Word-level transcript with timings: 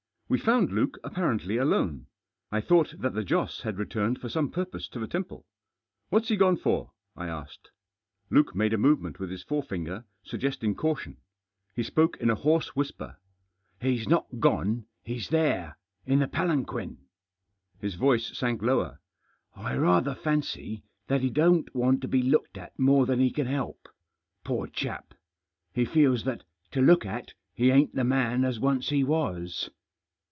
We 0.31 0.39
found 0.39 0.71
Luke 0.71 0.97
apparently 1.03 1.57
alone. 1.57 2.05
I 2.53 2.61
thought 2.61 2.95
that 2.97 3.13
the 3.13 3.23
Joss 3.25 3.63
had 3.63 3.77
returned 3.77 4.21
for 4.21 4.29
some 4.29 4.49
purpose 4.49 4.87
to 4.87 4.99
the 4.99 5.05
temple." 5.05 5.45
What's 6.09 6.29
he 6.29 6.37
gone 6.37 6.55
for?" 6.55 6.93
I 7.17 7.27
asked. 7.27 7.69
Luke 8.29 8.55
made 8.55 8.71
a 8.71 8.77
movement 8.77 9.19
with 9.19 9.29
his 9.29 9.43
forefinger, 9.43 10.05
sug 10.23 10.39
gesting 10.39 10.73
caution. 10.73 11.17
He 11.75 11.83
spoke 11.83 12.15
in 12.15 12.29
a 12.29 12.35
hoarse 12.35 12.77
whisper." 12.77 13.17
He's 13.81 14.07
not 14.07 14.39
gone; 14.39 14.85
he's 15.03 15.27
there— 15.27 15.77
in 16.05 16.19
the 16.19 16.29
palanquin." 16.29 16.99
His 17.81 17.95
voice 17.95 18.27
sank 18.37 18.61
lower." 18.61 19.01
I 19.53 19.75
rather 19.75 20.15
fancy 20.15 20.85
that 21.07 21.19
he 21.19 21.29
don't 21.29 21.75
want 21.75 21.99
to 22.03 22.07
be 22.07 22.21
looked 22.21 22.57
at 22.57 22.79
more 22.79 23.05
than 23.05 23.19
he 23.19 23.31
can 23.31 23.47
help. 23.47 23.89
Poor 24.45 24.67
chap! 24.67 25.13
he 25.73 25.83
feels 25.83 26.23
that, 26.23 26.43
to 26.71 26.79
look 26.79 27.05
at, 27.05 27.33
he 27.53 27.69
ain't 27.69 27.95
the 27.95 28.05
man 28.05 28.45
as 28.45 28.61
once 28.61 28.87
he 28.87 29.03
was." 29.03 29.69